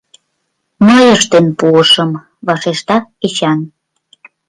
—Мый 0.85 1.05
ыштен 1.15 1.45
пуышым,— 1.59 2.11
вашешта 2.45 2.97
Эчан. 3.25 3.59